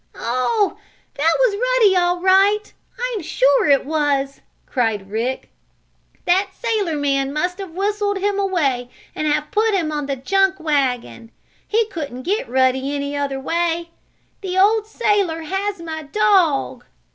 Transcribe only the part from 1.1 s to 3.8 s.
that was Ruddy all right! I'm sure